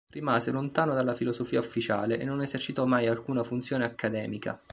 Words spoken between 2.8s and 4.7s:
mai alcuna funzione accademica.